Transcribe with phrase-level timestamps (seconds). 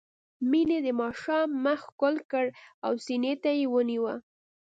[0.49, 2.45] مينې د ماشوم مخ ښکل کړ
[2.85, 4.15] او سينې ته يې ونيوه.